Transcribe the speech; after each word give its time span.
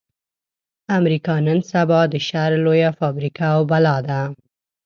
امريکا 0.97 1.35
نن 1.45 1.59
سبا 1.71 1.99
د 2.13 2.15
شر 2.27 2.51
لويه 2.65 2.89
فابريکه 2.99 3.45
او 3.55 3.61
بلا 3.71 3.97
ده. 4.07 4.19